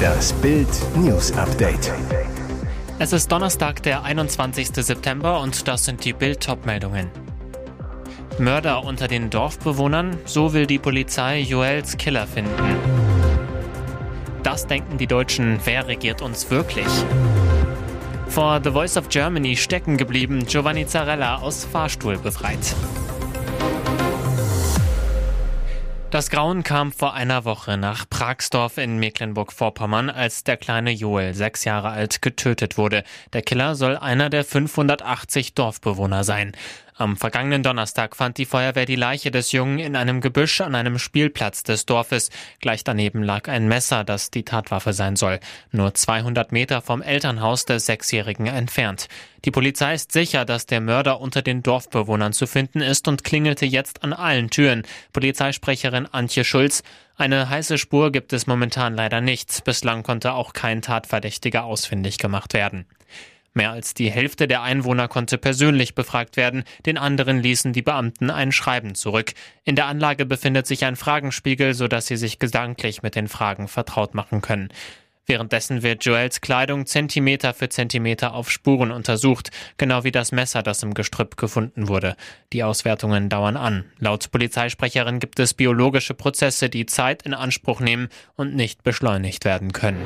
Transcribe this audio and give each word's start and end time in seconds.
Das 0.00 0.32
Bild 0.34 0.68
News 0.96 1.32
Update. 1.32 1.92
Es 2.98 3.12
ist 3.12 3.30
Donnerstag, 3.30 3.82
der 3.82 4.02
21. 4.02 4.68
September 4.74 5.40
und 5.40 5.66
das 5.68 5.84
sind 5.84 6.04
die 6.04 6.12
Bild 6.12 6.46
meldungen 6.64 7.10
Mörder 8.38 8.84
unter 8.84 9.08
den 9.08 9.30
Dorfbewohnern, 9.30 10.18
so 10.24 10.52
will 10.52 10.66
die 10.66 10.78
Polizei 10.78 11.40
Joels 11.40 11.96
Killer 11.98 12.26
finden. 12.26 12.76
Das 14.42 14.66
denken 14.66 14.96
die 14.96 15.06
Deutschen, 15.06 15.60
wer 15.64 15.86
regiert 15.86 16.22
uns 16.22 16.50
wirklich? 16.50 16.86
Vor 18.28 18.60
The 18.62 18.70
Voice 18.70 18.96
of 18.96 19.08
Germany 19.08 19.56
stecken 19.56 19.96
geblieben, 19.96 20.46
Giovanni 20.46 20.86
Zarella 20.86 21.36
aus 21.36 21.64
Fahrstuhl 21.64 22.16
befreit. 22.16 22.74
Das 26.10 26.28
Grauen 26.28 26.64
kam 26.64 26.90
vor 26.90 27.14
einer 27.14 27.44
Woche 27.44 27.76
nach 27.76 28.04
Pragsdorf 28.10 28.78
in 28.78 28.98
Mecklenburg-Vorpommern, 28.98 30.10
als 30.10 30.42
der 30.42 30.56
kleine 30.56 30.90
Joel, 30.90 31.34
sechs 31.34 31.62
Jahre 31.62 31.90
alt, 31.90 32.20
getötet 32.20 32.76
wurde. 32.76 33.04
Der 33.32 33.42
Killer 33.42 33.76
soll 33.76 33.96
einer 33.96 34.28
der 34.28 34.44
580 34.44 35.54
Dorfbewohner 35.54 36.24
sein. 36.24 36.50
Am 37.00 37.16
vergangenen 37.16 37.62
Donnerstag 37.62 38.14
fand 38.14 38.36
die 38.36 38.44
Feuerwehr 38.44 38.84
die 38.84 38.94
Leiche 38.94 39.30
des 39.30 39.52
Jungen 39.52 39.78
in 39.78 39.96
einem 39.96 40.20
Gebüsch 40.20 40.60
an 40.60 40.74
einem 40.74 40.98
Spielplatz 40.98 41.62
des 41.62 41.86
Dorfes. 41.86 42.28
Gleich 42.60 42.84
daneben 42.84 43.22
lag 43.22 43.48
ein 43.48 43.68
Messer, 43.68 44.04
das 44.04 44.30
die 44.30 44.42
Tatwaffe 44.42 44.92
sein 44.92 45.16
soll. 45.16 45.40
Nur 45.72 45.94
200 45.94 46.52
Meter 46.52 46.82
vom 46.82 47.00
Elternhaus 47.00 47.64
des 47.64 47.86
Sechsjährigen 47.86 48.48
entfernt. 48.48 49.08
Die 49.46 49.50
Polizei 49.50 49.94
ist 49.94 50.12
sicher, 50.12 50.44
dass 50.44 50.66
der 50.66 50.82
Mörder 50.82 51.22
unter 51.22 51.40
den 51.40 51.62
Dorfbewohnern 51.62 52.34
zu 52.34 52.46
finden 52.46 52.82
ist 52.82 53.08
und 53.08 53.24
klingelte 53.24 53.64
jetzt 53.64 54.04
an 54.04 54.12
allen 54.12 54.50
Türen. 54.50 54.82
Polizeisprecherin 55.14 56.04
Antje 56.04 56.44
Schulz. 56.44 56.82
Eine 57.16 57.48
heiße 57.48 57.78
Spur 57.78 58.12
gibt 58.12 58.34
es 58.34 58.46
momentan 58.46 58.94
leider 58.94 59.22
nicht. 59.22 59.64
Bislang 59.64 60.02
konnte 60.02 60.34
auch 60.34 60.52
kein 60.52 60.82
Tatverdächtiger 60.82 61.64
ausfindig 61.64 62.18
gemacht 62.18 62.52
werden. 62.52 62.84
Mehr 63.52 63.72
als 63.72 63.94
die 63.94 64.10
Hälfte 64.10 64.46
der 64.46 64.62
Einwohner 64.62 65.08
konnte 65.08 65.36
persönlich 65.36 65.94
befragt 65.94 66.36
werden, 66.36 66.62
den 66.86 66.98
anderen 66.98 67.40
ließen 67.40 67.72
die 67.72 67.82
Beamten 67.82 68.30
ein 68.30 68.52
Schreiben 68.52 68.94
zurück. 68.94 69.32
In 69.64 69.74
der 69.74 69.86
Anlage 69.86 70.24
befindet 70.24 70.66
sich 70.68 70.84
ein 70.84 70.94
Fragenspiegel, 70.94 71.74
sodass 71.74 72.06
sie 72.06 72.16
sich 72.16 72.38
gedanklich 72.38 73.02
mit 73.02 73.16
den 73.16 73.26
Fragen 73.26 73.66
vertraut 73.66 74.14
machen 74.14 74.40
können. 74.40 74.68
Währenddessen 75.26 75.82
wird 75.84 76.04
Joels 76.04 76.40
Kleidung 76.40 76.86
Zentimeter 76.86 77.54
für 77.54 77.68
Zentimeter 77.68 78.34
auf 78.34 78.50
Spuren 78.50 78.90
untersucht, 78.90 79.50
genau 79.76 80.02
wie 80.02 80.10
das 80.10 80.32
Messer, 80.32 80.62
das 80.62 80.82
im 80.82 80.92
Gestrüpp 80.92 81.36
gefunden 81.36 81.88
wurde. 81.88 82.16
Die 82.52 82.64
Auswertungen 82.64 83.28
dauern 83.28 83.56
an. 83.56 83.84
Laut 83.98 84.30
Polizeisprecherin 84.32 85.20
gibt 85.20 85.38
es 85.38 85.54
biologische 85.54 86.14
Prozesse, 86.14 86.68
die 86.68 86.86
Zeit 86.86 87.22
in 87.22 87.34
Anspruch 87.34 87.80
nehmen 87.80 88.08
und 88.34 88.56
nicht 88.56 88.82
beschleunigt 88.82 89.44
werden 89.44 89.72
können. 89.72 90.04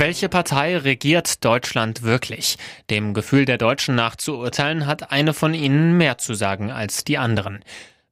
Welche 0.00 0.30
Partei 0.30 0.78
regiert 0.78 1.44
Deutschland 1.44 2.00
wirklich? 2.00 2.56
Dem 2.88 3.12
Gefühl 3.12 3.44
der 3.44 3.58
Deutschen 3.58 3.96
nach 3.96 4.16
zu 4.16 4.38
urteilen, 4.38 4.86
hat 4.86 5.12
eine 5.12 5.34
von 5.34 5.52
ihnen 5.52 5.98
mehr 5.98 6.16
zu 6.16 6.32
sagen 6.32 6.70
als 6.70 7.04
die 7.04 7.18
anderen. 7.18 7.62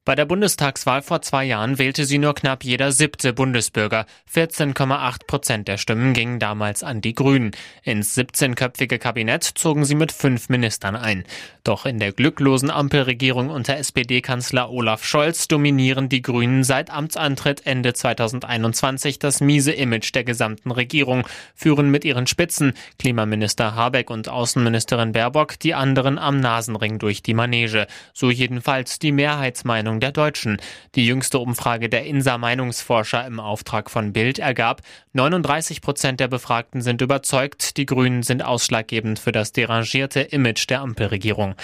Bei 0.09 0.15
der 0.15 0.25
Bundestagswahl 0.25 1.03
vor 1.03 1.21
zwei 1.21 1.45
Jahren 1.45 1.77
wählte 1.77 2.03
sie 2.03 2.17
nur 2.17 2.33
knapp 2.33 2.63
jeder 2.63 2.91
siebte 2.91 3.31
Bundesbürger. 3.31 4.07
14,8 4.33 5.27
Prozent 5.27 5.67
der 5.67 5.77
Stimmen 5.77 6.15
gingen 6.15 6.39
damals 6.39 6.81
an 6.81 6.99
die 6.99 7.13
Grünen. 7.13 7.51
Ins 7.83 8.17
17-köpfige 8.17 8.97
Kabinett 8.97 9.43
zogen 9.43 9.85
sie 9.85 9.93
mit 9.93 10.11
fünf 10.11 10.49
Ministern 10.49 10.95
ein. 10.95 11.25
Doch 11.63 11.85
in 11.85 11.99
der 11.99 12.11
glücklosen 12.11 12.71
Ampelregierung 12.71 13.51
unter 13.51 13.77
SPD-Kanzler 13.77 14.71
Olaf 14.71 15.05
Scholz 15.05 15.47
dominieren 15.47 16.09
die 16.09 16.23
Grünen 16.23 16.63
seit 16.63 16.89
Amtsantritt 16.89 17.67
Ende 17.67 17.93
2021 17.93 19.19
das 19.19 19.41
miese 19.41 19.73
Image 19.73 20.15
der 20.15 20.23
gesamten 20.23 20.71
Regierung, 20.71 21.27
führen 21.53 21.91
mit 21.91 22.03
ihren 22.03 22.25
Spitzen, 22.25 22.73
Klimaminister 22.97 23.75
Habeck 23.75 24.09
und 24.09 24.27
Außenministerin 24.27 25.11
Baerbock, 25.11 25.59
die 25.59 25.75
anderen 25.75 26.17
am 26.17 26.39
Nasenring 26.39 26.97
durch 26.97 27.21
die 27.21 27.35
Manege. 27.35 27.85
So 28.15 28.31
jedenfalls 28.31 28.97
die 28.97 29.11
Mehrheitsmeinung 29.11 29.98
der 29.99 30.11
Deutschen. 30.11 30.57
Die 30.95 31.05
jüngste 31.05 31.39
Umfrage 31.39 31.89
der 31.89 32.05
INSA 32.05 32.37
Meinungsforscher 32.37 33.25
im 33.25 33.39
Auftrag 33.39 33.89
von 33.89 34.13
Bild 34.13 34.39
ergab, 34.39 34.81
39 35.13 35.81
Prozent 35.81 36.19
der 36.19 36.27
Befragten 36.27 36.81
sind 36.81 37.01
überzeugt, 37.01 37.77
die 37.77 37.85
Grünen 37.85 38.23
sind 38.23 38.43
ausschlaggebend 38.43 39.19
für 39.19 39.31
das 39.31 39.51
derangierte 39.51 40.21
Image 40.21 40.69
der 40.69 40.81
Ampelregierung. 40.81 41.55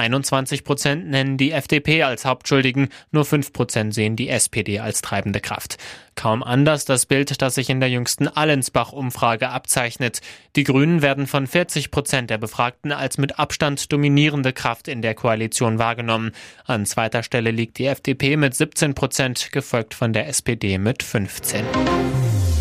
21 0.00 0.64
Prozent 0.64 1.08
nennen 1.08 1.36
die 1.36 1.52
FDP 1.52 2.02
als 2.02 2.24
Hauptschuldigen, 2.24 2.88
nur 3.12 3.24
5 3.24 3.52
Prozent 3.52 3.94
sehen 3.94 4.16
die 4.16 4.28
SPD 4.28 4.80
als 4.80 5.02
treibende 5.02 5.40
Kraft. 5.40 5.76
Kaum 6.16 6.42
anders 6.42 6.84
das 6.84 7.06
Bild, 7.06 7.40
das 7.40 7.54
sich 7.54 7.70
in 7.70 7.80
der 7.80 7.90
jüngsten 7.90 8.26
Allensbach-Umfrage 8.26 9.50
abzeichnet. 9.50 10.20
Die 10.56 10.64
Grünen 10.64 11.02
werden 11.02 11.26
von 11.26 11.46
40 11.46 11.90
Prozent 11.90 12.30
der 12.30 12.38
Befragten 12.38 12.92
als 12.92 13.18
mit 13.18 13.38
Abstand 13.38 13.92
dominierende 13.92 14.52
Kraft 14.52 14.88
in 14.88 15.02
der 15.02 15.14
Koalition 15.14 15.78
wahrgenommen. 15.78 16.32
An 16.64 16.86
zweiter 16.86 17.22
Stelle 17.22 17.50
liegt 17.50 17.78
die 17.78 17.86
FDP 17.86 18.36
mit 18.36 18.54
17 18.54 18.94
Prozent, 18.94 19.52
gefolgt 19.52 19.94
von 19.94 20.12
der 20.12 20.28
SPD 20.28 20.78
mit 20.78 21.02
15. 21.02 21.64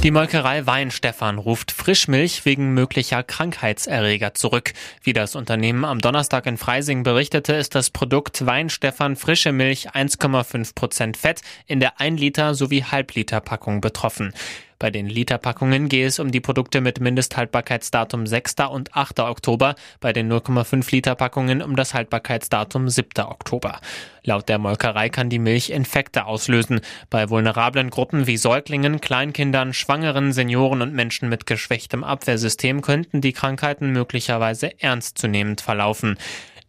Die 0.01 0.11
Molkerei 0.11 0.65
Weinstefan 0.65 1.37
ruft 1.37 1.73
Frischmilch 1.73 2.45
wegen 2.45 2.73
möglicher 2.73 3.21
Krankheitserreger 3.21 4.33
zurück. 4.33 4.71
Wie 5.03 5.11
das 5.11 5.35
Unternehmen 5.35 5.83
am 5.83 5.99
Donnerstag 5.99 6.45
in 6.45 6.57
Freising 6.57 7.03
berichtete, 7.03 7.53
ist 7.55 7.75
das 7.75 7.89
Produkt 7.89 8.45
Weinstefan 8.45 9.17
Frische 9.17 9.51
Milch 9.51 9.89
1,5 9.89 10.73
Prozent 10.73 11.17
Fett 11.17 11.41
in 11.67 11.81
der 11.81 11.99
1 11.99 12.17
Liter 12.17 12.55
sowie 12.55 12.85
Halbliter 12.85 13.41
Packung 13.41 13.81
betroffen. 13.81 14.33
Bei 14.79 14.91
den 14.91 15.07
Literpackungen 15.07 15.89
gehe 15.89 16.07
es 16.07 16.19
um 16.19 16.31
die 16.31 16.39
Produkte 16.39 16.79
mit 16.79 17.01
Mindesthaltbarkeitsdatum 17.01 18.25
6. 18.25 18.55
und 18.71 18.95
8. 18.95 19.19
Oktober, 19.19 19.75
bei 19.99 20.13
den 20.13 20.31
0,5 20.31 20.89
Liter 20.91 21.15
Packungen 21.15 21.61
um 21.61 21.75
das 21.75 21.93
Haltbarkeitsdatum 21.93 22.87
7. 22.87 23.25
Oktober. 23.25 23.81
Laut 24.23 24.47
der 24.47 24.57
Molkerei 24.57 25.09
kann 25.09 25.29
die 25.29 25.37
Milch 25.37 25.69
Infekte 25.69 26.25
auslösen. 26.25 26.79
Bei 27.09 27.29
vulnerablen 27.29 27.89
Gruppen 27.89 28.25
wie 28.25 28.37
Säuglingen, 28.37 29.01
Kleinkindern, 29.01 29.73
Schwangeren, 29.73 30.31
Senioren 30.31 30.81
und 30.81 30.93
Menschen 30.93 31.27
mit 31.27 31.45
geschwächtem 31.45 32.05
Abwehrsystem 32.05 32.81
könnten 32.81 33.19
die 33.19 33.33
Krankheiten 33.33 33.91
möglicherweise 33.91 34.79
ernstzunehmend 34.81 35.59
verlaufen. 35.59 36.17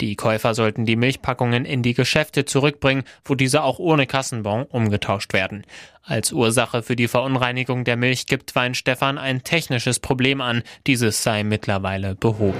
Die 0.01 0.17
Käufer 0.17 0.55
sollten 0.55 0.87
die 0.87 0.97
Milchpackungen 0.97 1.67
in 1.67 1.83
die 1.83 1.93
Geschäfte 1.93 2.47
zurückbringen, 2.47 3.05
wo 3.25 3.35
diese 3.35 3.63
auch 3.63 3.79
ohne 3.79 4.07
Kassenbon 4.07 4.65
umgetauscht 4.65 5.35
werden. 5.35 5.65
Als 6.03 6.33
Ursache 6.33 6.83
für 6.83 6.97
die 6.97 7.09
Verunreinigung 7.09 7.85
der 7.85 7.97
Milch 7.97 8.27
gibt 8.27 8.57
Weinstefan 8.57 9.19
ein 9.19 9.45
technisches 9.45 10.01
Problem 10.01 10.41
an. 10.41 10.63
Dieses 10.87 11.23
sei 11.23 11.45
mittlerweile 11.45 12.15
behoben. 12.15 12.59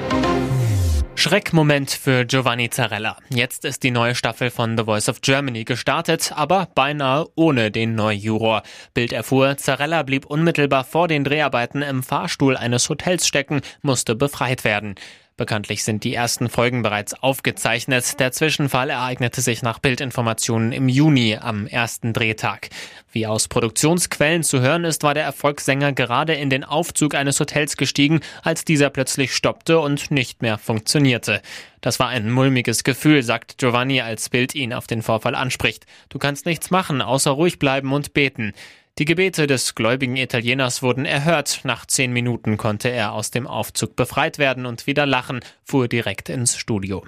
Schreckmoment 1.15 1.91
für 1.91 2.25
Giovanni 2.25 2.71
Zarella. 2.71 3.17
Jetzt 3.29 3.65
ist 3.65 3.83
die 3.83 3.91
neue 3.91 4.15
Staffel 4.15 4.51
von 4.51 4.79
The 4.79 4.85
Voice 4.85 5.09
of 5.09 5.21
Germany 5.21 5.65
gestartet, 5.65 6.33
aber 6.35 6.69
beinahe 6.75 7.27
ohne 7.35 7.71
den 7.71 7.95
Neujuror. 7.95 8.63
Bild 8.95 9.13
erfuhr, 9.13 9.57
Zarella 9.59 10.03
blieb 10.03 10.25
unmittelbar 10.25 10.85
vor 10.85 11.09
den 11.09 11.25
Dreharbeiten 11.25 11.83
im 11.83 12.03
Fahrstuhl 12.03 12.57
eines 12.57 12.89
Hotels 12.89 13.27
stecken, 13.27 13.61
musste 13.83 14.15
befreit 14.15 14.65
werden. 14.65 14.95
Bekanntlich 15.41 15.85
sind 15.85 16.05
die 16.05 16.13
ersten 16.13 16.51
Folgen 16.51 16.83
bereits 16.83 17.15
aufgezeichnet. 17.15 18.21
Der 18.21 18.31
Zwischenfall 18.31 18.91
ereignete 18.91 19.41
sich 19.41 19.63
nach 19.63 19.79
Bildinformationen 19.79 20.71
im 20.71 20.87
Juni 20.87 21.39
am 21.41 21.67
ersten 21.67 22.13
Drehtag. 22.13 22.69
Wie 23.11 23.27
aus 23.27 23.49
Produktionsquellen 23.49 24.43
zu 24.43 24.61
hören 24.61 24.85
ist, 24.85 25.03
war 25.03 25.15
der 25.15 25.25
Erfolgssänger 25.25 25.95
gerade 25.95 26.35
in 26.35 26.51
den 26.51 26.63
Aufzug 26.63 27.15
eines 27.15 27.41
Hotels 27.41 27.79
gestiegen, 27.79 28.21
als 28.43 28.67
dieser 28.67 28.91
plötzlich 28.91 29.35
stoppte 29.35 29.79
und 29.79 30.11
nicht 30.11 30.43
mehr 30.43 30.59
funktionierte. 30.59 31.41
Das 31.81 31.99
war 31.99 32.09
ein 32.09 32.31
mulmiges 32.31 32.85
Gefühl, 32.85 33.23
sagt 33.23 33.57
Giovanni, 33.57 34.03
als 34.03 34.29
Bild 34.29 34.55
ihn 34.55 34.75
auf 34.75 34.87
den 34.87 35.01
Vorfall 35.01 35.35
anspricht. 35.35 35.87
Du 36.11 36.19
kannst 36.19 36.45
nichts 36.45 36.71
machen, 36.71 37.01
außer 37.01 37.31
ruhig 37.31 37.59
bleiben 37.59 37.95
und 37.95 38.13
beten. 38.13 38.53
Die 39.01 39.07
Gebete 39.07 39.47
des 39.47 39.75
gläubigen 39.75 40.19
Italieners 40.19 40.83
wurden 40.83 41.07
erhört. 41.07 41.61
Nach 41.65 41.87
zehn 41.87 42.13
Minuten 42.13 42.59
konnte 42.59 42.91
er 42.91 43.13
aus 43.13 43.31
dem 43.31 43.47
Aufzug 43.47 43.97
befreit 43.97 44.37
werden 44.37 44.67
und 44.67 44.87
wieder 44.87 45.07
lachen, 45.07 45.41
fuhr 45.65 45.89
direkt 45.89 46.29
ins 46.29 46.59
Studio. 46.59 47.03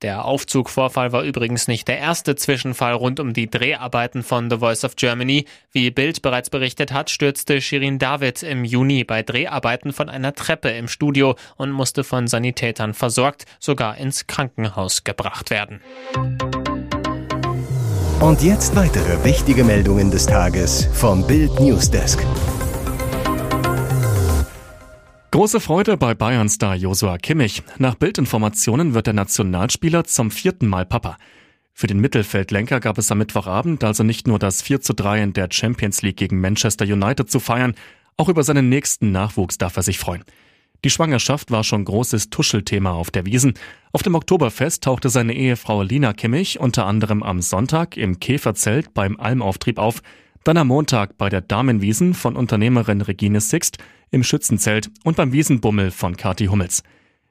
Der 0.00 0.24
Aufzugvorfall 0.24 1.12
war 1.12 1.22
übrigens 1.22 1.68
nicht 1.68 1.86
der 1.86 1.98
erste 1.98 2.34
Zwischenfall 2.34 2.94
rund 2.94 3.20
um 3.20 3.34
die 3.34 3.50
Dreharbeiten 3.50 4.22
von 4.22 4.48
The 4.48 4.56
Voice 4.56 4.84
of 4.84 4.96
Germany. 4.96 5.44
Wie 5.70 5.90
Bild 5.90 6.22
bereits 6.22 6.48
berichtet 6.48 6.94
hat, 6.94 7.10
stürzte 7.10 7.60
Shirin 7.60 7.98
David 7.98 8.42
im 8.42 8.64
Juni 8.64 9.04
bei 9.04 9.22
Dreharbeiten 9.22 9.92
von 9.92 10.08
einer 10.08 10.32
Treppe 10.32 10.70
im 10.70 10.88
Studio 10.88 11.36
und 11.56 11.72
musste 11.72 12.04
von 12.04 12.26
Sanitätern 12.26 12.94
versorgt, 12.94 13.44
sogar 13.60 13.98
ins 13.98 14.26
Krankenhaus 14.26 15.04
gebracht 15.04 15.50
werden. 15.50 15.82
Und 18.20 18.42
jetzt 18.42 18.74
weitere 18.76 19.22
wichtige 19.24 19.64
Meldungen 19.64 20.10
des 20.10 20.26
Tages 20.26 20.88
vom 20.92 21.26
Bild 21.26 21.60
Newsdesk. 21.60 22.24
Große 25.30 25.60
Freude 25.60 25.96
bei 25.96 26.14
Bayern-Star 26.14 26.76
Josua 26.76 27.18
Kimmich. 27.18 27.62
Nach 27.78 27.96
Bildinformationen 27.96 28.94
wird 28.94 29.08
der 29.08 29.14
Nationalspieler 29.14 30.04
zum 30.04 30.30
vierten 30.30 30.68
Mal 30.68 30.86
Papa. 30.86 31.18
Für 31.72 31.88
den 31.88 31.98
Mittelfeldlenker 31.98 32.78
gab 32.78 32.98
es 32.98 33.10
am 33.10 33.18
Mittwochabend 33.18 33.82
also 33.82 34.04
nicht 34.04 34.28
nur 34.28 34.38
das 34.38 34.62
4 34.62 34.80
zu 34.80 34.94
3 34.94 35.22
in 35.22 35.32
der 35.32 35.48
Champions 35.50 36.02
League 36.02 36.16
gegen 36.16 36.40
Manchester 36.40 36.84
United 36.84 37.30
zu 37.30 37.40
feiern, 37.40 37.74
auch 38.16 38.28
über 38.28 38.44
seinen 38.44 38.68
nächsten 38.68 39.10
Nachwuchs 39.10 39.58
darf 39.58 39.76
er 39.76 39.82
sich 39.82 39.98
freuen. 39.98 40.22
Die 40.84 40.90
Schwangerschaft 40.90 41.50
war 41.50 41.64
schon 41.64 41.86
großes 41.86 42.28
Tuschelthema 42.28 42.92
auf 42.92 43.10
der 43.10 43.24
Wiesen. 43.24 43.54
Auf 43.92 44.02
dem 44.02 44.14
Oktoberfest 44.14 44.84
tauchte 44.84 45.08
seine 45.08 45.32
Ehefrau 45.34 45.82
Lina 45.82 46.12
Kimmich 46.12 46.60
unter 46.60 46.84
anderem 46.84 47.22
am 47.22 47.40
Sonntag 47.40 47.96
im 47.96 48.20
Käferzelt 48.20 48.92
beim 48.92 49.18
Almauftrieb 49.18 49.78
auf, 49.78 50.02
dann 50.44 50.58
am 50.58 50.68
Montag 50.68 51.16
bei 51.16 51.30
der 51.30 51.40
Damenwiesen 51.40 52.12
von 52.12 52.36
Unternehmerin 52.36 53.00
Regine 53.00 53.40
Sixt 53.40 53.78
im 54.10 54.22
Schützenzelt 54.22 54.90
und 55.04 55.16
beim 55.16 55.32
Wiesenbummel 55.32 55.90
von 55.90 56.18
Kati 56.18 56.46
Hummels. 56.46 56.82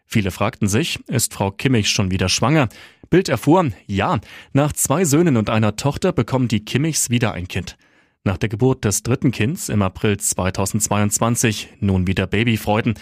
Viele 0.07 0.31
fragten 0.31 0.67
sich, 0.67 0.99
ist 1.07 1.35
Frau 1.35 1.51
Kimmich 1.51 1.89
schon 1.89 2.09
wieder 2.09 2.29
schwanger? 2.29 2.69
Bild 3.11 3.29
erfuhr, 3.29 3.69
ja, 3.85 4.19
nach 4.53 4.73
zwei 4.73 5.05
Söhnen 5.05 5.37
und 5.37 5.51
einer 5.51 5.75
Tochter 5.75 6.11
bekommen 6.11 6.47
die 6.47 6.65
Kimmichs 6.65 7.11
wieder 7.11 7.33
ein 7.33 7.47
Kind. 7.47 7.77
Nach 8.25 8.37
der 8.37 8.47
Geburt 8.47 8.85
des 8.85 9.03
dritten 9.03 9.31
Kinds 9.31 9.67
im 9.67 9.81
April 9.81 10.17
2022 10.17 11.67
nun 11.81 12.07
wieder 12.07 12.25
Babyfreuden. 12.25 12.93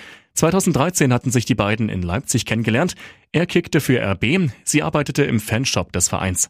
2013 0.42 1.14
hatten 1.14 1.30
sich 1.30 1.46
die 1.46 1.54
beiden 1.54 1.88
in 1.88 2.02
Leipzig 2.02 2.48
kennengelernt. 2.48 2.96
Er 3.32 3.46
kickte 3.46 3.80
für 3.80 4.02
RB, 4.02 4.50
sie 4.64 4.82
arbeitete 4.82 5.24
im 5.24 5.40
Fanshop 5.40 5.92
des 5.94 6.10
Vereins. 6.10 6.50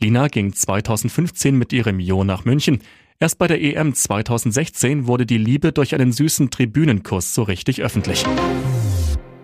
Lina 0.00 0.28
ging 0.28 0.54
2015 0.54 1.54
mit 1.54 1.70
ihrem 1.74 2.00
Jo 2.00 2.24
nach 2.24 2.46
München. 2.46 2.78
Erst 3.20 3.38
bei 3.38 3.46
der 3.46 3.60
EM 3.60 3.92
2016 3.92 5.06
wurde 5.06 5.26
die 5.26 5.36
Liebe 5.36 5.72
durch 5.72 5.94
einen 5.94 6.12
süßen 6.12 6.50
Tribünenkuss 6.50 7.34
so 7.34 7.42
richtig 7.42 7.82
öffentlich. 7.82 8.24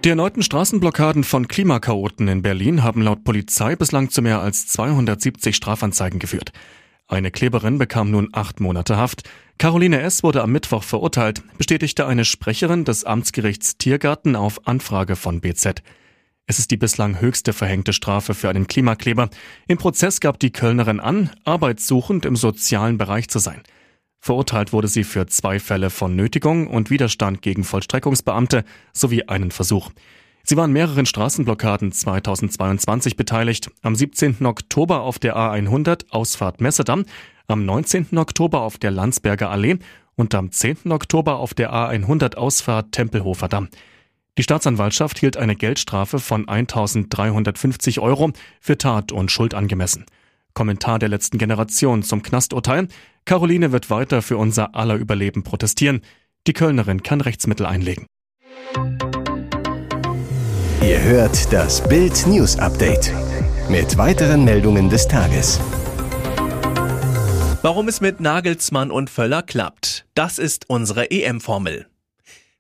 Die 0.05 0.09
erneuten 0.09 0.43
Straßenblockaden 0.43 1.23
von 1.23 1.47
Klimakaoten 1.47 2.29
in 2.29 2.41
Berlin 2.41 2.83
haben 2.83 3.03
laut 3.03 3.25
Polizei 3.25 3.77
bislang 3.77 4.09
zu 4.09 4.23
mehr 4.23 4.41
als 4.41 4.69
270 4.69 5.55
Strafanzeigen 5.55 6.19
geführt. 6.19 6.53
Eine 7.09 7.31
Kleberin 7.31 7.77
bekam 7.77 8.11
nun 8.11 8.31
acht 8.33 8.59
Monate 8.59 8.97
Haft. 8.97 9.29
Caroline 9.59 10.01
S. 10.01 10.23
wurde 10.23 10.43
am 10.43 10.53
Mittwoch 10.53 10.83
verurteilt, 10.83 11.43
bestätigte 11.57 12.07
eine 12.07 12.25
Sprecherin 12.25 12.85
des 12.85 13.05
Amtsgerichts 13.05 13.79
Tiergarten 13.79 14.35
auf 14.37 14.67
Anfrage 14.67 15.17
von 15.17 15.41
BZ. 15.41 15.83
Es 16.47 16.59
ist 16.59 16.71
die 16.71 16.77
bislang 16.77 17.21
höchste 17.21 17.53
verhängte 17.53 17.93
Strafe 17.93 18.35
für 18.35 18.49
einen 18.49 18.67
Klimakleber. 18.67 19.31
Im 19.69 19.79
Prozess 19.79 20.21
gab 20.21 20.41
die 20.41 20.51
Kölnerin 20.51 21.01
an, 21.01 21.31
arbeitssuchend 21.45 22.27
im 22.27 22.37
sozialen 22.37 22.99
Bereich 22.99 23.29
zu 23.29 23.39
sein. 23.39 23.63
Verurteilt 24.19 24.73
wurde 24.73 24.89
sie 24.89 25.05
für 25.05 25.27
zwei 25.27 25.59
Fälle 25.59 25.91
von 25.91 26.15
Nötigung 26.15 26.67
und 26.67 26.91
Widerstand 26.91 27.43
gegen 27.43 27.65
Vollstreckungsbeamte 27.65 28.65
sowie 28.93 29.25
einen 29.25 29.51
Versuch. 29.51 29.91
Sie 30.45 30.57
war 30.57 30.65
an 30.65 30.73
mehreren 30.73 31.07
Straßenblockaden 31.07 31.93
2022 31.93 33.17
beteiligt. 33.17 33.71
Am 33.83 33.95
17. 33.95 34.45
Oktober 34.45 35.03
auf 35.03 35.19
der 35.19 35.37
A100 35.37 36.11
Ausfahrt 36.11 36.61
Messedamm, 36.61 37.05
am 37.47 37.65
19. 37.65 38.19
Oktober 38.19 38.63
auf 38.63 38.79
der 38.79 38.91
Landsberger 38.91 39.51
Allee 39.51 39.79
und 40.15 40.35
am 40.35 40.53
10. 40.53 40.91
Oktober 40.93 41.37
auf 41.37 41.55
der 41.55 41.73
A100 41.73 42.37
Ausfahrt 42.37 42.93
Tempelhofer 42.93 43.49
Damm. 43.49 43.69
Die 44.39 44.43
Staatsanwaltschaft 44.43 45.19
hielt 45.19 45.37
eine 45.37 45.57
Geldstrafe 45.57 46.19
von 46.19 46.49
1350 46.49 48.01
Euro 48.01 48.33
für 48.61 48.79
Tat 48.79 49.13
und 49.13 49.31
Schuld 49.31 49.55
angemessen. 49.55 50.07
Kommentar 50.55 50.99
der 50.99 51.09
letzten 51.09 51.39
Generation 51.39 52.03
zum 52.03 52.23
Knasturteil. 52.23 52.89
Caroline 53.25 53.73
wird 53.73 53.91
weiter 53.91 54.23
für 54.23 54.37
unser 54.37 54.75
aller 54.75 54.97
Überleben 54.97 55.43
protestieren. 55.43 56.01
Die 56.47 56.53
Kölnerin 56.53 57.03
kann 57.03 57.21
Rechtsmittel 57.21 57.67
einlegen. 57.67 58.07
Ihr 60.83 61.03
hört 61.03 61.53
das 61.53 61.87
Bild 61.87 62.27
News 62.27 62.59
Update 62.59 63.13
mit 63.69 63.97
weiteren 63.97 64.45
Meldungen 64.45 64.91
des 64.91 65.07
Tages. 65.09 65.61
Warum 67.65 67.87
es 67.87 68.01
mit 68.01 68.19
Nagelsmann 68.19 68.91
und 68.91 69.09
Völler 69.09 69.41
klappt, 69.41 70.05
das 70.15 70.41
ist 70.41 70.69
unsere 70.69 71.13
EM-Formel. 71.13 71.87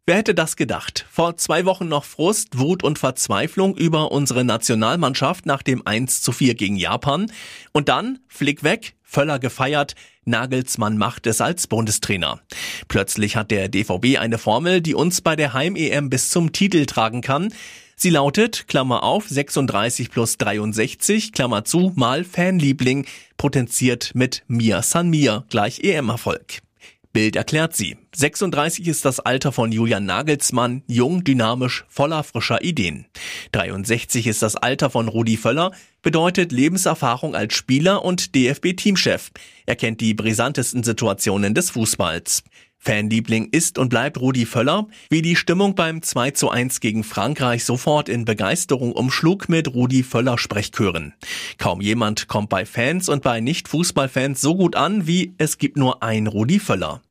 Wer 0.06 0.14
hätte 0.14 0.32
das 0.32 0.54
gedacht? 0.54 1.06
Vor 1.10 1.36
zwei 1.36 1.64
Wochen 1.64 1.88
noch 1.88 2.04
Frust, 2.04 2.56
Wut 2.56 2.84
und 2.84 3.00
Verzweiflung 3.00 3.76
über 3.76 4.12
unsere 4.12 4.44
Nationalmannschaft 4.44 5.44
nach 5.44 5.64
dem 5.64 5.84
1 5.84 6.22
zu 6.22 6.30
4 6.30 6.54
gegen 6.54 6.76
Japan. 6.76 7.32
Und 7.72 7.88
dann, 7.88 8.20
Flick 8.28 8.62
weg, 8.62 8.94
Völler 9.02 9.40
gefeiert, 9.40 9.96
Nagelsmann 10.24 10.98
macht 10.98 11.26
es 11.26 11.40
als 11.40 11.66
Bundestrainer. 11.66 12.40
Plötzlich 12.88 13.36
hat 13.36 13.50
der 13.50 13.68
DVB 13.68 14.18
eine 14.18 14.38
Formel, 14.38 14.80
die 14.80 14.94
uns 14.94 15.20
bei 15.20 15.36
der 15.36 15.52
Heim-EM 15.52 16.10
bis 16.10 16.30
zum 16.30 16.52
Titel 16.52 16.86
tragen 16.86 17.20
kann. 17.20 17.52
Sie 17.96 18.10
lautet, 18.10 18.66
Klammer 18.68 19.02
auf, 19.02 19.28
36 19.28 20.10
plus 20.10 20.36
63, 20.38 21.32
Klammer 21.32 21.64
zu, 21.64 21.92
mal 21.94 22.24
Fanliebling, 22.24 23.06
potenziert 23.36 24.12
mit 24.14 24.42
Mia 24.48 24.82
San 24.82 25.10
Mir, 25.10 25.44
gleich 25.50 25.80
EM-Erfolg. 25.84 26.62
Bild 27.12 27.36
erklärt 27.36 27.76
sie. 27.76 27.96
36 28.14 28.86
ist 28.88 29.04
das 29.04 29.20
Alter 29.20 29.52
von 29.52 29.70
Julian 29.70 30.06
Nagelsmann, 30.06 30.82
jung, 30.86 31.24
dynamisch, 31.24 31.84
voller 31.88 32.22
frischer 32.24 32.62
Ideen. 32.62 33.06
63 33.52 34.26
ist 34.26 34.42
das 34.42 34.56
Alter 34.56 34.90
von 34.90 35.08
Rudi 35.08 35.36
Völler, 35.36 35.72
bedeutet 36.02 36.52
Lebenserfahrung 36.52 37.34
als 37.34 37.54
Spieler 37.54 38.04
und 38.04 38.34
DFB-Teamchef. 38.34 39.30
Er 39.66 39.76
kennt 39.76 40.00
die 40.00 40.14
brisantesten 40.14 40.82
Situationen 40.82 41.54
des 41.54 41.70
Fußballs. 41.70 42.42
Fanliebling 42.84 43.48
ist 43.52 43.78
und 43.78 43.90
bleibt 43.90 44.20
Rudi 44.20 44.44
Völler, 44.44 44.88
wie 45.08 45.22
die 45.22 45.36
Stimmung 45.36 45.76
beim 45.76 46.02
2 46.02 46.32
zu 46.32 46.50
1 46.50 46.80
gegen 46.80 47.04
Frankreich 47.04 47.64
sofort 47.64 48.08
in 48.08 48.24
Begeisterung 48.24 48.90
umschlug 48.90 49.48
mit 49.48 49.72
Rudi 49.72 50.02
Völler 50.02 50.36
Sprechchören. 50.36 51.14
Kaum 51.58 51.80
jemand 51.80 52.26
kommt 52.26 52.48
bei 52.48 52.66
Fans 52.66 53.08
und 53.08 53.22
bei 53.22 53.38
Nicht-Fußballfans 53.38 54.40
so 54.40 54.56
gut 54.56 54.74
an 54.74 55.06
wie 55.06 55.32
es 55.38 55.58
gibt 55.58 55.76
nur 55.76 56.02
ein 56.02 56.26
Rudi 56.26 56.58
Völler. 56.58 57.02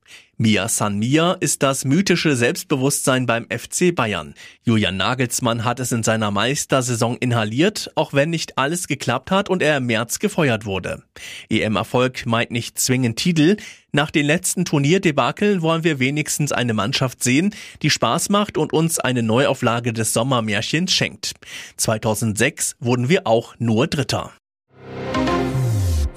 Mia 0.42 0.68
San 0.69 0.98
Mia 0.98 1.34
ist 1.34 1.62
das 1.62 1.86
mythische 1.86 2.36
Selbstbewusstsein 2.36 3.28
beim 3.28 3.46
FC 3.52 3.94
Bayern. 3.94 4.34
Julian 4.63 4.98
Nagelsmann 4.98 5.63
hat 5.63 5.80
es 5.80 5.92
in 5.92 6.02
seiner 6.02 6.31
Meistersaison 6.31 7.16
inhaliert, 7.18 7.92
auch 7.94 8.13
wenn 8.13 8.31
nicht 8.31 8.58
alles 8.58 8.88
geklappt 8.88 9.30
hat 9.30 9.50
und 9.50 9.62
er 9.62 9.78
im 9.78 9.86
März 9.86 10.18
gefeuert 10.18 10.66
wurde. 10.66 11.04
EM-Erfolg 11.52 12.25
meint 12.25 12.50
nicht 12.50 12.80
zwingend 12.80 13.19
Titel. 13.19 13.58
Nach 13.92 14.10
den 14.10 14.25
letzten 14.25 14.66
Turnierdebakeln 14.66 15.62
wollen 15.62 15.84
wir 15.84 16.00
wenigstens 16.00 16.52
eine 16.52 16.74
Mannschaft 16.74 17.24
sehen, 17.24 17.54
die 17.84 17.92
Spaß 17.92 18.30
macht 18.30 18.58
und 18.58 18.74
uns 18.74 18.98
eine 18.98 19.22
Neuauflage 19.22 19.94
des 19.94 20.12
Sommermärchens 20.12 20.92
schenkt. 20.92 21.34
2006 21.78 22.78
wurden 22.80 23.10
wir 23.10 23.28
auch 23.28 23.54
nur 23.60 23.86
Dritter. 23.86 24.31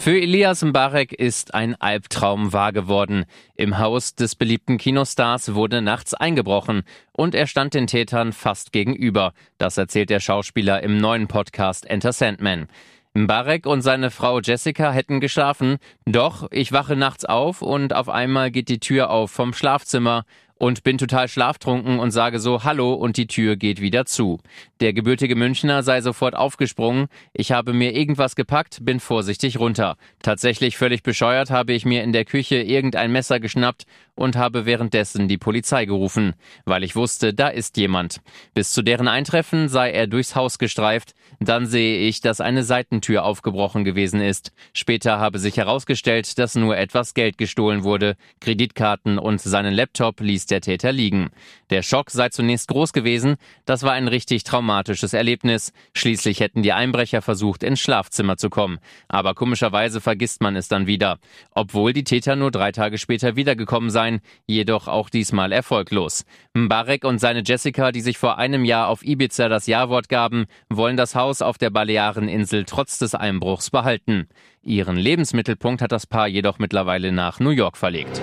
Für 0.04 0.20
Elias 0.20 0.62
Mbarek 0.62 1.14
ist 1.14 1.54
ein 1.54 1.80
Albtraum 1.80 2.52
wahr 2.52 2.74
geworden. 2.74 3.24
Im 3.56 3.78
Haus 3.78 4.14
des 4.14 4.34
beliebten 4.34 4.76
Kinostars 4.76 5.54
wurde 5.54 5.80
nachts 5.80 6.12
eingebrochen 6.12 6.82
und 7.12 7.34
er 7.34 7.46
stand 7.46 7.72
den 7.72 7.86
Tätern 7.86 8.34
fast 8.34 8.72
gegenüber. 8.72 9.32
Das 9.56 9.78
erzählt 9.78 10.10
der 10.10 10.20
Schauspieler 10.20 10.82
im 10.82 10.98
neuen 10.98 11.26
Podcast 11.26 11.86
Enter 11.86 12.12
Sandman. 12.12 12.68
Mbarek 13.14 13.64
und 13.64 13.80
seine 13.80 14.10
Frau 14.10 14.40
Jessica 14.40 14.92
hätten 14.92 15.20
geschlafen, 15.20 15.78
doch 16.04 16.48
ich 16.50 16.70
wache 16.70 16.96
nachts 16.96 17.24
auf 17.24 17.62
und 17.62 17.94
auf 17.94 18.10
einmal 18.10 18.50
geht 18.50 18.68
die 18.68 18.80
Tür 18.80 19.08
auf 19.08 19.30
vom 19.30 19.54
Schlafzimmer 19.54 20.26
und 20.64 20.82
bin 20.82 20.96
total 20.96 21.28
schlaftrunken 21.28 21.98
und 21.98 22.10
sage 22.10 22.38
so 22.38 22.64
Hallo 22.64 22.94
und 22.94 23.18
die 23.18 23.26
Tür 23.26 23.54
geht 23.54 23.82
wieder 23.82 24.06
zu. 24.06 24.40
Der 24.80 24.94
gebürtige 24.94 25.36
Münchner 25.36 25.82
sei 25.82 26.00
sofort 26.00 26.34
aufgesprungen. 26.34 27.08
Ich 27.34 27.52
habe 27.52 27.74
mir 27.74 27.94
irgendwas 27.94 28.34
gepackt, 28.34 28.78
bin 28.80 28.98
vorsichtig 28.98 29.58
runter. 29.58 29.98
Tatsächlich 30.22 30.78
völlig 30.78 31.02
bescheuert 31.02 31.50
habe 31.50 31.74
ich 31.74 31.84
mir 31.84 32.02
in 32.02 32.14
der 32.14 32.24
Küche 32.24 32.62
irgendein 32.62 33.12
Messer 33.12 33.40
geschnappt 33.40 33.84
und 34.14 34.36
habe 34.36 34.64
währenddessen 34.64 35.28
die 35.28 35.38
Polizei 35.38 35.86
gerufen, 35.86 36.34
weil 36.64 36.84
ich 36.84 36.94
wusste, 36.94 37.34
da 37.34 37.48
ist 37.48 37.76
jemand. 37.76 38.20
Bis 38.54 38.72
zu 38.72 38.82
deren 38.82 39.08
Eintreffen 39.08 39.68
sei 39.68 39.90
er 39.90 40.06
durchs 40.06 40.36
Haus 40.36 40.58
gestreift. 40.58 41.14
Dann 41.40 41.66
sehe 41.66 41.98
ich, 41.98 42.20
dass 42.20 42.40
eine 42.40 42.62
Seitentür 42.62 43.24
aufgebrochen 43.24 43.84
gewesen 43.84 44.20
ist. 44.20 44.52
Später 44.72 45.18
habe 45.18 45.38
sich 45.38 45.56
herausgestellt, 45.56 46.38
dass 46.38 46.54
nur 46.54 46.76
etwas 46.76 47.14
Geld 47.14 47.38
gestohlen 47.38 47.82
wurde. 47.82 48.16
Kreditkarten 48.40 49.18
und 49.18 49.40
seinen 49.40 49.74
Laptop 49.74 50.20
ließ 50.20 50.46
der 50.46 50.60
Täter 50.60 50.92
liegen. 50.92 51.30
Der 51.70 51.82
Schock 51.82 52.10
sei 52.10 52.28
zunächst 52.28 52.68
groß 52.68 52.92
gewesen. 52.92 53.36
Das 53.64 53.82
war 53.82 53.92
ein 53.92 54.06
richtig 54.06 54.44
traumatisches 54.44 55.12
Erlebnis. 55.12 55.72
Schließlich 55.92 56.38
hätten 56.38 56.62
die 56.62 56.72
Einbrecher 56.72 57.20
versucht, 57.20 57.64
ins 57.64 57.80
Schlafzimmer 57.80 58.36
zu 58.36 58.48
kommen. 58.48 58.78
Aber 59.08 59.34
komischerweise 59.34 60.00
vergisst 60.00 60.40
man 60.40 60.54
es 60.54 60.68
dann 60.68 60.86
wieder. 60.86 61.18
Obwohl 61.50 61.92
die 61.92 62.04
Täter 62.04 62.36
nur 62.36 62.52
drei 62.52 62.70
Tage 62.70 62.98
später 62.98 63.34
wiedergekommen 63.34 63.90
seien, 63.90 64.03
jedoch 64.46 64.88
auch 64.88 65.10
diesmal 65.10 65.52
erfolglos. 65.52 66.24
Mbarek 66.54 67.04
und 67.04 67.18
seine 67.18 67.42
Jessica, 67.44 67.92
die 67.92 68.00
sich 68.00 68.18
vor 68.18 68.38
einem 68.38 68.64
Jahr 68.64 68.88
auf 68.88 69.04
Ibiza 69.04 69.48
das 69.48 69.66
Ja-Wort 69.66 70.08
gaben, 70.08 70.46
wollen 70.68 70.96
das 70.96 71.14
Haus 71.14 71.42
auf 71.42 71.58
der 71.58 71.70
Baleareninsel 71.70 72.64
trotz 72.64 72.98
des 72.98 73.14
Einbruchs 73.14 73.70
behalten. 73.70 74.28
Ihren 74.62 74.96
Lebensmittelpunkt 74.96 75.82
hat 75.82 75.92
das 75.92 76.06
Paar 76.06 76.28
jedoch 76.28 76.58
mittlerweile 76.58 77.12
nach 77.12 77.40
New 77.40 77.50
York 77.50 77.76
verlegt. 77.76 78.20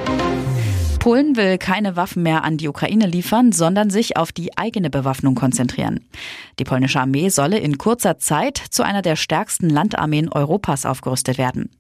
Polen 1.02 1.36
will 1.36 1.58
keine 1.58 1.96
Waffen 1.96 2.22
mehr 2.22 2.44
an 2.44 2.58
die 2.58 2.68
Ukraine 2.68 3.08
liefern, 3.08 3.52
sondern 3.52 3.90
sich 3.90 4.18
auf 4.18 4.32
die 4.32 4.56
eigene 4.56 4.92
Bewaffnung 4.92 5.34
konzentrieren. 5.34 6.06
Die 6.60 6.64
polnische 6.64 7.00
Armee 7.00 7.30
solle 7.30 7.58
in 7.58 7.80
kurzer 7.80 8.20
Zeit 8.20 8.62
zu 8.70 8.84
einer 8.84 9.02
der 9.02 9.16
stärksten 9.16 9.68
Landarmeen 9.68 10.30
Europas 10.30 10.86
aufgerüstet 10.86 11.40
werden. 11.40 11.72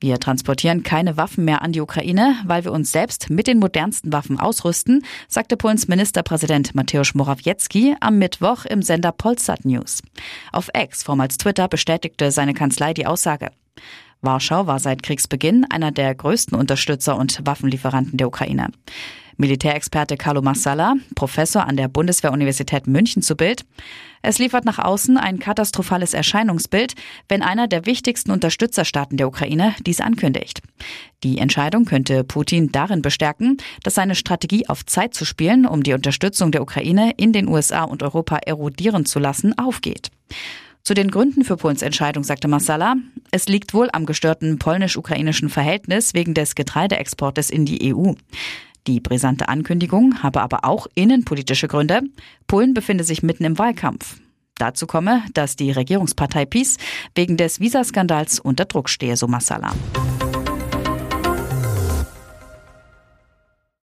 Wir 0.00 0.18
transportieren 0.18 0.82
keine 0.82 1.18
Waffen 1.18 1.44
mehr 1.44 1.60
an 1.60 1.72
die 1.72 1.82
Ukraine, 1.82 2.36
weil 2.46 2.64
wir 2.64 2.72
uns 2.72 2.90
selbst 2.90 3.28
mit 3.28 3.48
den 3.48 3.58
modernsten 3.58 4.14
Waffen 4.14 4.40
ausrüsten, 4.40 5.04
sagte 5.28 5.58
Polens 5.58 5.86
Ministerpräsident 5.86 6.74
Mateusz 6.74 7.12
Morawiecki 7.12 7.96
am 8.00 8.16
Mittwoch 8.18 8.64
im 8.64 8.80
Sender 8.80 9.12
Polsat 9.12 9.66
News. 9.66 10.00
Auf 10.52 10.70
X, 10.74 11.02
vormals 11.02 11.36
Twitter, 11.36 11.68
bestätigte 11.68 12.30
seine 12.30 12.54
Kanzlei 12.54 12.94
die 12.94 13.06
Aussage. 13.06 13.50
Warschau 14.24 14.66
war 14.66 14.78
seit 14.78 15.02
Kriegsbeginn 15.02 15.66
einer 15.70 15.92
der 15.92 16.14
größten 16.14 16.58
Unterstützer 16.58 17.16
und 17.16 17.40
Waffenlieferanten 17.44 18.16
der 18.16 18.28
Ukraine. 18.28 18.70
Militärexperte 19.36 20.16
Carlo 20.16 20.42
Massala, 20.42 20.94
Professor 21.14 21.66
an 21.66 21.76
der 21.76 21.88
Bundeswehruniversität 21.88 22.86
München 22.86 23.22
zu 23.22 23.34
Bild. 23.36 23.64
Es 24.22 24.38
liefert 24.38 24.64
nach 24.64 24.78
außen 24.78 25.18
ein 25.18 25.38
katastrophales 25.38 26.14
Erscheinungsbild, 26.14 26.94
wenn 27.28 27.42
einer 27.42 27.68
der 27.68 27.84
wichtigsten 27.84 28.30
Unterstützerstaaten 28.30 29.16
der 29.16 29.28
Ukraine 29.28 29.74
dies 29.84 30.00
ankündigt. 30.00 30.62
Die 31.22 31.38
Entscheidung 31.38 31.84
könnte 31.84 32.24
Putin 32.24 32.70
darin 32.70 33.02
bestärken, 33.02 33.58
dass 33.82 33.96
seine 33.96 34.14
Strategie 34.14 34.68
auf 34.68 34.86
Zeit 34.86 35.14
zu 35.14 35.24
spielen, 35.24 35.66
um 35.66 35.82
die 35.82 35.92
Unterstützung 35.92 36.52
der 36.52 36.62
Ukraine 36.62 37.12
in 37.16 37.32
den 37.32 37.48
USA 37.48 37.82
und 37.82 38.02
Europa 38.02 38.36
erodieren 38.36 39.04
zu 39.04 39.18
lassen, 39.18 39.58
aufgeht. 39.58 40.10
Zu 40.86 40.92
den 40.92 41.10
Gründen 41.10 41.44
für 41.44 41.56
Polens 41.56 41.80
Entscheidung 41.80 42.24
sagte 42.24 42.46
Massala, 42.46 42.96
es 43.30 43.48
liegt 43.48 43.72
wohl 43.72 43.88
am 43.94 44.04
gestörten 44.04 44.58
polnisch-ukrainischen 44.58 45.48
Verhältnis 45.48 46.12
wegen 46.12 46.34
des 46.34 46.54
Getreideexportes 46.54 47.48
in 47.48 47.64
die 47.64 47.94
EU. 47.94 48.12
Die 48.86 49.00
brisante 49.00 49.48
Ankündigung 49.48 50.22
habe 50.22 50.42
aber 50.42 50.66
auch 50.66 50.86
innenpolitische 50.94 51.68
Gründe. 51.68 52.02
Polen 52.46 52.74
befinde 52.74 53.02
sich 53.02 53.22
mitten 53.22 53.44
im 53.44 53.58
Wahlkampf. 53.58 54.18
Dazu 54.56 54.86
komme, 54.86 55.22
dass 55.32 55.56
die 55.56 55.70
Regierungspartei 55.70 56.44
PiS 56.44 56.76
wegen 57.14 57.38
des 57.38 57.60
Visaskandals 57.60 58.38
unter 58.38 58.66
Druck 58.66 58.90
stehe, 58.90 59.16
so 59.16 59.26
Massala. 59.26 59.72